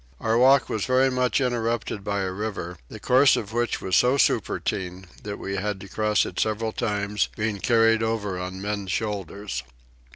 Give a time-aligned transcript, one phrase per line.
[0.19, 4.17] Our walk was very much interrupted by a river, the course of which was so
[4.17, 9.61] serpentine that we had to cross it several times, being carried over on men's shoulders.